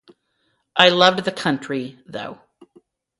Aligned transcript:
I 0.75 0.89
loved 0.89 1.25
the 1.25 1.31
country, 1.31 1.99
though. 2.07 2.41